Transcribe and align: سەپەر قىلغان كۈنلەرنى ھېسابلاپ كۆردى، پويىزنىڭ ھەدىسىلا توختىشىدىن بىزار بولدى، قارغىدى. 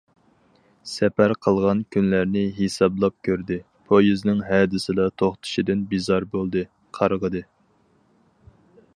سەپەر 0.91 1.31
قىلغان 1.47 1.81
كۈنلەرنى 1.95 2.41
ھېسابلاپ 2.59 3.15
كۆردى، 3.27 3.57
پويىزنىڭ 3.91 4.41
ھەدىسىلا 4.47 5.05
توختىشىدىن 5.23 5.83
بىزار 5.91 6.27
بولدى، 6.37 6.65
قارغىدى. 6.99 7.43